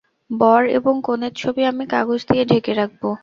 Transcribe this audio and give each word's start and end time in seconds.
বর 0.31 0.61
এবং 0.77 0.93
কনের 1.03 1.33
ছবি 1.35 1.61
আমি 1.65 1.83
কাগজ 1.87 2.19
দিয়ে 2.29 2.43
ঢেকে 2.45 2.71
রাখব। 2.73 3.03